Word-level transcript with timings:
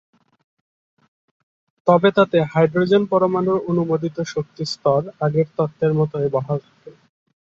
তবে 1.87 2.09
তাতে 2.17 2.37
হাইড্রোজেন 2.51 3.03
পরমাণুর 3.11 3.59
অনুমোদিত 3.69 4.17
শক্তি 4.33 4.63
স্তর 4.65 5.01
আগের 5.25 5.47
তত্ত্বের 5.57 5.91
মতোই 5.99 6.27
বহাল 6.35 6.57
থাকে। 6.65 6.91